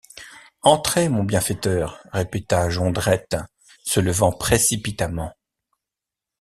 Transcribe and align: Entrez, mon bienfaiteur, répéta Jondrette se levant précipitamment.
Entrez, 0.63 1.09
mon 1.09 1.23
bienfaiteur, 1.23 2.01
répéta 2.11 2.71
Jondrette 2.71 3.35
se 3.83 3.99
levant 3.99 4.31
précipitamment. 4.31 5.31